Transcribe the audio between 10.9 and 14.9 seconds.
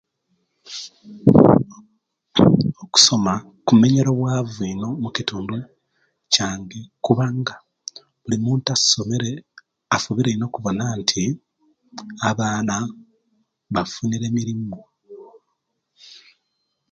nti abaana bafunile omulimu